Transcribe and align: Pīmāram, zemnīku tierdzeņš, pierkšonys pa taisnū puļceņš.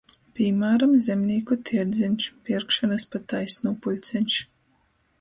Pīmāram, 0.37 0.95
zemnīku 1.07 1.59
tierdzeņš, 1.71 2.31
pierkšonys 2.51 3.09
pa 3.15 3.25
taisnū 3.31 3.79
puļceņš. 3.85 4.45